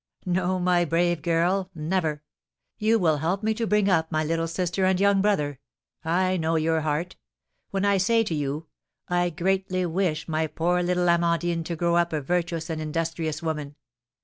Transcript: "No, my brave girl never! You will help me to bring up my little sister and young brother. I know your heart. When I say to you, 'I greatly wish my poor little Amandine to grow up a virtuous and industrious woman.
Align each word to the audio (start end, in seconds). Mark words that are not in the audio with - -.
"No, 0.25 0.57
my 0.57 0.83
brave 0.83 1.21
girl 1.21 1.69
never! 1.75 2.23
You 2.79 2.97
will 2.97 3.17
help 3.17 3.43
me 3.43 3.53
to 3.53 3.67
bring 3.67 3.87
up 3.87 4.11
my 4.11 4.23
little 4.23 4.47
sister 4.47 4.83
and 4.83 4.99
young 4.99 5.21
brother. 5.21 5.59
I 6.03 6.37
know 6.37 6.55
your 6.55 6.81
heart. 6.81 7.17
When 7.69 7.85
I 7.85 7.97
say 7.97 8.23
to 8.23 8.33
you, 8.33 8.65
'I 9.09 9.29
greatly 9.29 9.85
wish 9.85 10.27
my 10.27 10.47
poor 10.47 10.81
little 10.81 11.07
Amandine 11.07 11.63
to 11.65 11.75
grow 11.75 11.97
up 11.97 12.13
a 12.13 12.19
virtuous 12.21 12.67
and 12.71 12.81
industrious 12.81 13.43
woman. 13.43 13.75